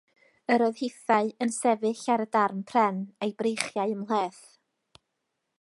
Yr 0.53 0.61
oedd 0.67 0.79
hithau 0.83 1.29
yn 1.47 1.53
sefyll 1.57 2.01
ar 2.15 2.25
y 2.25 2.27
darn 2.37 2.65
pren 2.73 2.99
a'i 3.27 3.37
breichiau 3.43 3.97
ymhleth. 3.99 4.45